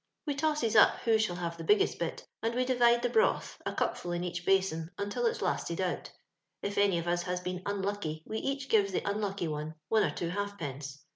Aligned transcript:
We 0.25 0.33
tosses 0.33 0.75
up 0.75 0.97
who 1.05 1.19
shall 1.19 1.35
have 1.35 1.57
the 1.57 1.63
biggest 1.63 1.99
bit, 1.99 2.25
and 2.41 2.55
we 2.55 2.65
di%ide 2.65 3.03
the 3.03 3.09
broth, 3.09 3.61
a 3.67 3.71
cupM 3.71 4.15
in 4.15 4.23
each 4.23 4.47
basin, 4.47 4.89
until 4.97 5.27
it's 5.27 5.43
lasted 5.43 5.79
out 5.79 6.09
If 6.63 6.79
any 6.79 6.97
of 6.97 7.07
ns 7.07 7.21
has 7.21 7.39
been 7.39 7.61
unlucky 7.67 8.23
we 8.25 8.39
each 8.39 8.67
gives 8.67 8.91
the 8.93 9.07
unlucky 9.07 9.47
one 9.47 9.75
one 9.89 10.01
or 10.03 10.09
two 10.09 10.31
halfx)ence. 10.31 11.01